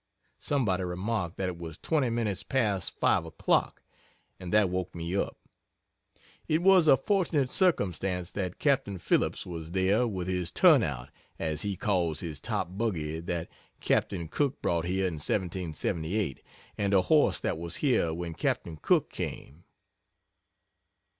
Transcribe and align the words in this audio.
Somebody 0.39 0.83
remarked 0.83 1.37
that 1.37 1.47
it 1.47 1.59
was 1.59 1.77
twenty 1.77 2.09
minutes 2.09 2.41
past 2.41 2.97
five 2.97 3.23
o'clock, 3.23 3.83
and 4.39 4.51
that 4.51 4.71
woke 4.71 4.95
me 4.95 5.15
up. 5.15 5.37
It 6.47 6.63
was 6.63 6.87
a 6.87 6.97
fortunate 6.97 7.51
circumstance 7.51 8.31
that 8.31 8.57
Cap. 8.57 8.87
Phillips 8.97 9.45
was 9.45 9.73
there 9.73 10.07
with 10.07 10.27
his 10.27 10.51
'turn 10.51 10.81
out,' 10.81 11.11
as 11.37 11.61
he 11.61 11.75
calls 11.77 12.19
his 12.21 12.41
top 12.41 12.75
buggy 12.75 13.19
that 13.19 13.47
Cap. 13.79 14.11
Cook 14.31 14.59
brought 14.59 14.85
here 14.85 15.05
in 15.05 15.19
1778, 15.19 16.41
and 16.79 16.95
a 16.95 17.03
horse 17.03 17.39
that 17.39 17.59
was 17.59 17.75
here 17.75 18.11
when 18.11 18.33
Cap. 18.33 18.63
Cook 18.81 19.11
came." 19.11 19.65